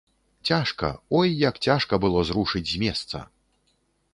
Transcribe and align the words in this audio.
Цяжка, 0.49 0.87
ой 1.19 1.35
як 1.49 1.59
цяжка 1.67 1.99
было 2.07 2.25
зрушыць 2.31 2.67
з 2.71 2.75
месца! 2.85 3.17